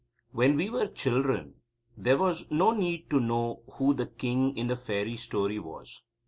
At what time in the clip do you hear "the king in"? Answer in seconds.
3.93-4.65